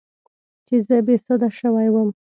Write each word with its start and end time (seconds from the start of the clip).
چې 0.67 0.75
زه 0.87 0.97
بې 1.05 1.15
سده 1.25 1.49
شوې 1.59 1.87
وم. 1.93 2.09